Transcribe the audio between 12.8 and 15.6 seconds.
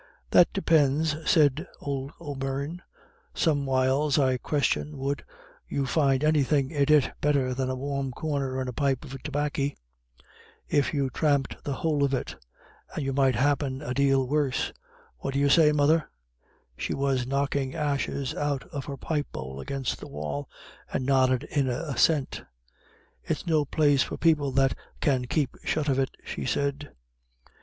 And you might happen on a dale worse. What do you